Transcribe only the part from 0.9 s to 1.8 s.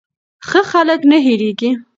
نه هېریږي.